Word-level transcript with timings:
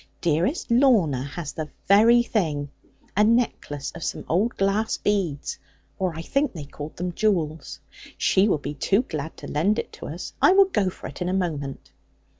Dearest 0.19 0.71
Lorna 0.71 1.21
has 1.23 1.53
the 1.53 1.69
very 1.87 2.23
thing, 2.23 2.71
a 3.15 3.23
necklace 3.23 3.91
of 3.91 4.03
some 4.03 4.25
old 4.27 4.57
glass 4.57 4.97
beads, 4.97 5.59
or 5.99 6.15
I 6.15 6.23
think 6.23 6.53
they 6.53 6.65
called 6.65 6.97
them 6.97 7.13
jewels: 7.13 7.79
she 8.17 8.47
will 8.47 8.57
be 8.57 8.73
too 8.73 9.03
glad 9.03 9.37
to 9.37 9.47
lend 9.47 9.77
it 9.77 9.93
to 9.93 10.07
us. 10.07 10.33
I 10.41 10.53
will 10.53 10.65
go 10.65 10.89
for 10.89 11.05
it, 11.05 11.21
in 11.21 11.29
a 11.29 11.33
moment.' 11.33 11.91